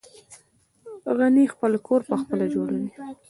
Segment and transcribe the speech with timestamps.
[1.17, 2.89] غڼې خپل کور پخپله جوړوي